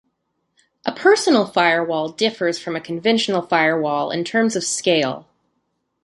A 0.83 0.91
personal 0.91 1.45
firewall 1.45 2.09
differs 2.09 2.57
from 2.57 2.75
a 2.75 2.81
conventional 2.81 3.43
firewall 3.43 4.09
in 4.09 4.23
terms 4.23 4.55
of 4.55 4.63
scale. 4.63 5.27